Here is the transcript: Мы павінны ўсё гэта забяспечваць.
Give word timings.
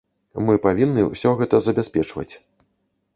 Мы 0.45 0.55
павінны 0.63 1.03
ўсё 1.07 1.33
гэта 1.41 1.55
забяспечваць. 1.67 2.29